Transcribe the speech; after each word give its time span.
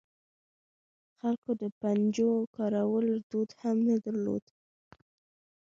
خلکو 1.19 1.51
د 1.61 1.63
پنجو 1.79 2.31
کارولو 2.55 3.13
دود 3.29 3.49
هم 3.61 3.77
نه 3.87 3.95
درلود. 4.05 4.45